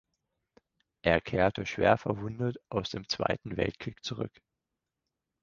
[1.03, 4.31] Er kehrte schwer verwundet aus dem Zweiten Weltkrieg zurück.